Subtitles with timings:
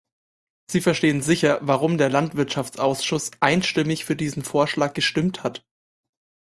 [0.65, 5.63] Sie verstehen sicher, warum der Landwirtschaftsausschuss einstimmig für diesen Vorschlag gestimmt hat.